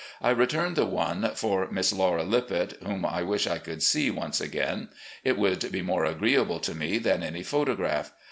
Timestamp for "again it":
4.41-5.37